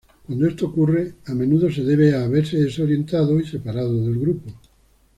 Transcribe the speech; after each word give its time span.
Cuando 0.25 0.47
esto 0.47 0.65
ocurre, 0.65 1.13
a 1.27 1.35
menudo 1.35 1.69
se 1.71 1.83
debe 1.83 2.15
a 2.15 2.23
haberse 2.23 2.57
desorientado 2.57 3.39
y 3.39 3.45
separado 3.45 3.93
del 4.03 4.17
grupo. 4.19 4.51